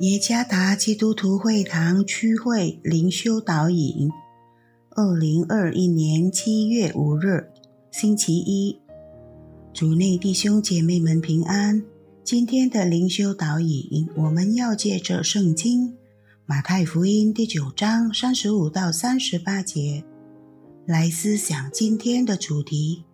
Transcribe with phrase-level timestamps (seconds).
[0.00, 4.10] 耶加达基督徒会堂区会灵修导引，
[4.96, 7.50] 二零二一年七月五日，
[7.90, 8.80] 星期一，
[9.74, 11.84] 主内弟兄姐妹们平安。
[12.24, 15.94] 今天的灵修导引，我们要借着圣经
[16.46, 20.02] 马太福音第九章三十五到三十八节
[20.86, 23.04] 来思想今天的主题：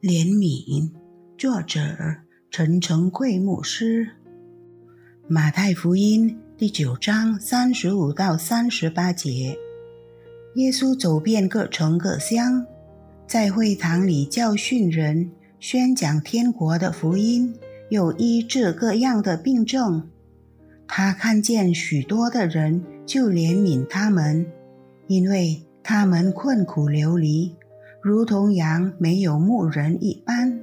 [0.00, 0.92] 怜悯。
[1.36, 1.80] 作者
[2.48, 4.10] 陈诚贵牧师。
[5.30, 9.58] 马太福音第九章三十五到三十八节，
[10.54, 12.64] 耶稣走遍各城各乡，
[13.26, 17.54] 在会堂里教训人，宣讲天国的福音，
[17.90, 20.08] 又医治各样的病症。
[20.86, 24.46] 他看见许多的人，就怜悯他们，
[25.08, 27.54] 因为他们困苦流离，
[28.00, 30.58] 如同羊没有牧人一般。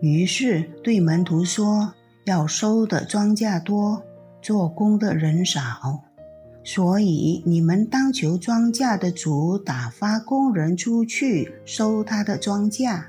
[0.00, 1.94] 于是对门徒说。
[2.24, 4.02] 要收的庄稼多，
[4.40, 6.02] 做工的人少，
[6.64, 13.04] 所以你们当求庄稼的主打发工人出去收他的庄稼。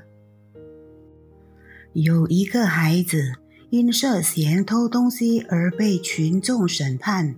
[1.94, 3.32] 有一个孩子
[3.70, 7.36] 因涉嫌偷东西而被群众审判，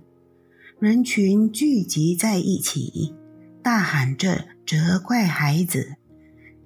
[0.79, 3.15] 人群聚集在一起，
[3.63, 5.95] 大喊着责怪孩子。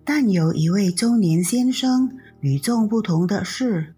[0.04, 3.94] 但有一位中年先生与众不同的是。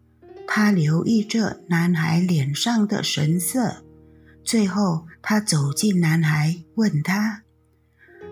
[0.48, 3.84] 他留意着男孩脸上的神色，
[4.44, 7.44] 最后他走进男孩，问他：“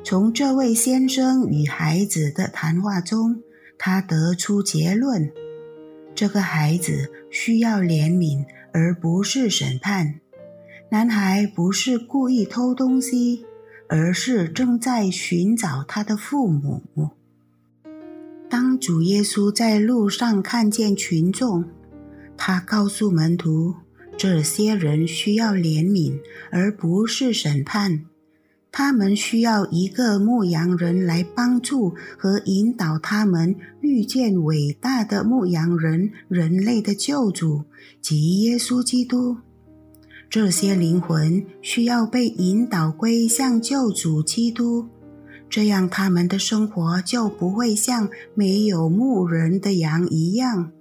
[0.04, 3.42] 从这位先生与孩子的谈话中，
[3.78, 5.32] 他得出结论：
[6.14, 10.20] 这个孩子需要怜悯，而不是审判。
[10.90, 13.46] 男孩不是故意偷东西，
[13.90, 16.84] 而是正在寻找他的父母。
[18.48, 21.66] 当主耶稣在路上看见群众，
[22.46, 23.74] 他告诉门徒，
[24.18, 26.20] 这些人需要怜悯，
[26.52, 28.04] 而不是审判。
[28.70, 37.64] 他们需要一个牧羊人来帮助和引导他们遇见伟大的牧羊人——人类的救主
[38.02, 39.38] 及耶稣基督。
[40.30, 44.90] 这些灵魂需要被引导归向救主基督，
[45.50, 50.74] 这样他们的生活就不会像没有牧人的羊一样。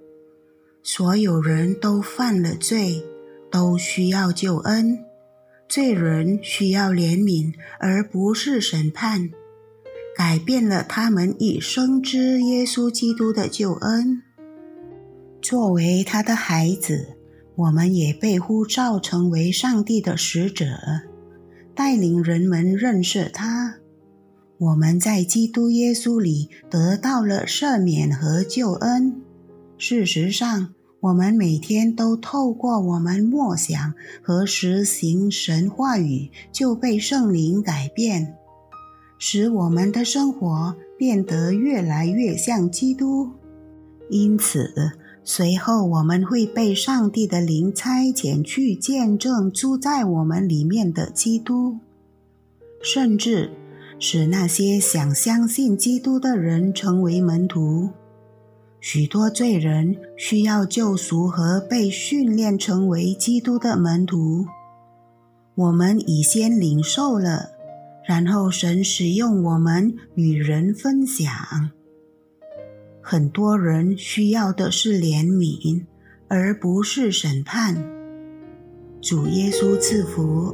[0.85, 3.01] 所有人都犯了罪，
[3.49, 4.99] 都需要救恩。
[5.69, 9.31] 罪人需要怜悯，而不是审判。
[10.15, 14.21] 改变了他们一生之耶稣基督的救恩。
[15.41, 17.15] 作为他的孩子，
[17.55, 20.65] 我们也被呼召成为上帝的使者，
[21.73, 23.77] 带领人们认识他。
[24.59, 29.22] 我们在基督耶稣里得到了赦免和救恩。
[29.85, 38.33] 事实上，我们每天都透过我们默想和实行神话语，就被圣灵改变，
[39.19, 43.29] 使我们的生活变得越来越像基督。
[44.09, 44.93] 因此，
[45.25, 51.77] 随后我们会被上帝的灵差遣去见证住在我们里面的基督，
[52.81, 53.51] 甚至
[53.99, 57.89] 使那些想相信基督的人成为门徒。
[58.85, 64.45] 许多罪人需要救赎和被训练成为基督的门徒。
[65.55, 67.51] 我们已先领受了，
[68.05, 71.31] 然后神使用我们与人分享。
[73.01, 75.85] 很多人需要的是怜悯，
[76.27, 77.81] 而不是审判。
[78.99, 80.53] 主耶稣赐福。